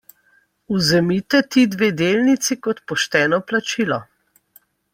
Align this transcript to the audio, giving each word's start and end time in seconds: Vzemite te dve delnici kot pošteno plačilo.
Vzemite 0.75 1.41
te 1.51 1.65
dve 1.75 1.89
delnici 1.99 2.59
kot 2.69 2.81
pošteno 2.93 3.41
plačilo. 3.51 4.01